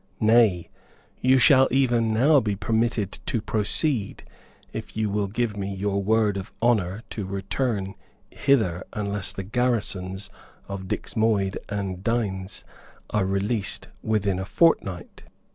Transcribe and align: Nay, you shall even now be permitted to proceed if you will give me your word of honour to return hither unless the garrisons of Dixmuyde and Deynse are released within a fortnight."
Nay, 0.19 0.71
you 1.19 1.37
shall 1.37 1.67
even 1.69 2.11
now 2.11 2.39
be 2.39 2.55
permitted 2.55 3.19
to 3.27 3.39
proceed 3.39 4.23
if 4.73 4.97
you 4.97 5.11
will 5.11 5.27
give 5.27 5.55
me 5.55 5.75
your 5.75 6.01
word 6.01 6.37
of 6.37 6.51
honour 6.59 7.03
to 7.11 7.23
return 7.27 7.93
hither 8.31 8.83
unless 8.93 9.31
the 9.31 9.43
garrisons 9.43 10.31
of 10.67 10.87
Dixmuyde 10.87 11.57
and 11.69 12.03
Deynse 12.03 12.63
are 13.11 13.25
released 13.27 13.89
within 14.01 14.39
a 14.39 14.45
fortnight." 14.45 15.21